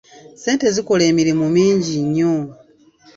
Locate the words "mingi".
1.55-1.93